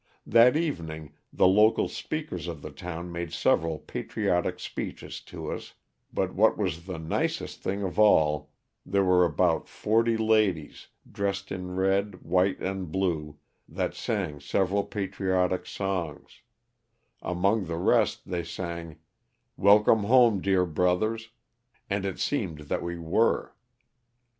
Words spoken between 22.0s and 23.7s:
it seemed that we were.